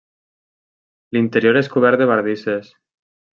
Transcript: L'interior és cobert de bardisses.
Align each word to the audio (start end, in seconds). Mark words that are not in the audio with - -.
L'interior 1.17 1.59
és 1.61 1.69
cobert 1.75 2.03
de 2.05 2.09
bardisses. 2.13 2.73